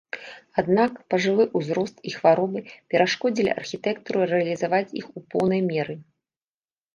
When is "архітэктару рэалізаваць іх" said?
3.61-5.13